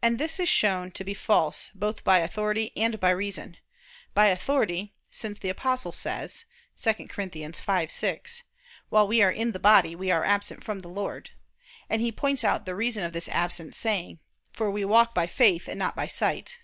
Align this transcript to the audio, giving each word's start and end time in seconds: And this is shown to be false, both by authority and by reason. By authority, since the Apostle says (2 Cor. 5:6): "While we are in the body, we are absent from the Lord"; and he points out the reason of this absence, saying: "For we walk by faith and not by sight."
And 0.00 0.20
this 0.20 0.38
is 0.38 0.48
shown 0.48 0.92
to 0.92 1.02
be 1.02 1.12
false, 1.12 1.70
both 1.74 2.04
by 2.04 2.18
authority 2.20 2.70
and 2.76 3.00
by 3.00 3.10
reason. 3.10 3.56
By 4.14 4.26
authority, 4.26 4.94
since 5.10 5.40
the 5.40 5.48
Apostle 5.48 5.90
says 5.90 6.44
(2 6.76 6.94
Cor. 7.08 7.26
5:6): 7.26 8.42
"While 8.90 9.08
we 9.08 9.22
are 9.22 9.32
in 9.32 9.50
the 9.50 9.58
body, 9.58 9.96
we 9.96 10.08
are 10.12 10.22
absent 10.22 10.62
from 10.62 10.78
the 10.78 10.86
Lord"; 10.88 11.30
and 11.88 12.00
he 12.00 12.12
points 12.12 12.44
out 12.44 12.64
the 12.64 12.76
reason 12.76 13.02
of 13.04 13.12
this 13.12 13.26
absence, 13.28 13.76
saying: 13.76 14.20
"For 14.52 14.70
we 14.70 14.84
walk 14.84 15.16
by 15.16 15.26
faith 15.26 15.66
and 15.66 15.80
not 15.80 15.96
by 15.96 16.06
sight." 16.06 16.56